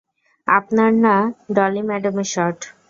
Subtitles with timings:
[0.47, 1.15] আপনার না,
[1.55, 2.59] ডলি ম্যাডামের শট।